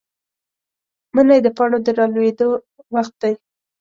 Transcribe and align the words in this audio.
منی 1.15 1.39
د 1.43 1.47
پاڼو 1.57 1.77
د 1.85 1.87
رالوېدو 1.97 2.49
وخت 2.95 3.13
دی. 3.21 3.33